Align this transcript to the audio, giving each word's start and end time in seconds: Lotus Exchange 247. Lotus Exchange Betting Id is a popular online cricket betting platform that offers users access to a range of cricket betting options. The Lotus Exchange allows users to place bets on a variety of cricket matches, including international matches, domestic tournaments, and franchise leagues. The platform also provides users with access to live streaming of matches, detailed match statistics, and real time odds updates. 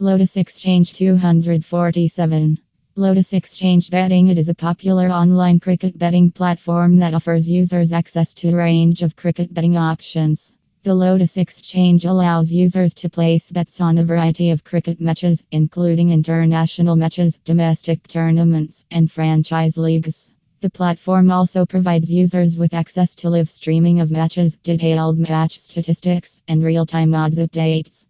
Lotus 0.00 0.36
Exchange 0.36 0.92
247. 0.92 2.58
Lotus 2.94 3.32
Exchange 3.32 3.90
Betting 3.90 4.28
Id 4.28 4.38
is 4.38 4.48
a 4.48 4.54
popular 4.54 5.08
online 5.08 5.58
cricket 5.58 5.98
betting 5.98 6.30
platform 6.30 6.98
that 6.98 7.14
offers 7.14 7.48
users 7.48 7.92
access 7.92 8.32
to 8.34 8.50
a 8.50 8.54
range 8.54 9.02
of 9.02 9.16
cricket 9.16 9.52
betting 9.52 9.76
options. 9.76 10.54
The 10.84 10.94
Lotus 10.94 11.36
Exchange 11.36 12.04
allows 12.04 12.52
users 12.52 12.94
to 12.94 13.10
place 13.10 13.50
bets 13.50 13.80
on 13.80 13.98
a 13.98 14.04
variety 14.04 14.50
of 14.50 14.62
cricket 14.62 15.00
matches, 15.00 15.42
including 15.50 16.10
international 16.10 16.94
matches, 16.94 17.36
domestic 17.44 18.06
tournaments, 18.06 18.84
and 18.92 19.10
franchise 19.10 19.76
leagues. 19.76 20.30
The 20.60 20.70
platform 20.70 21.32
also 21.32 21.66
provides 21.66 22.08
users 22.08 22.56
with 22.56 22.72
access 22.72 23.16
to 23.16 23.30
live 23.30 23.50
streaming 23.50 23.98
of 23.98 24.12
matches, 24.12 24.54
detailed 24.62 25.18
match 25.18 25.58
statistics, 25.58 26.40
and 26.46 26.62
real 26.62 26.86
time 26.86 27.16
odds 27.16 27.40
updates. 27.40 28.06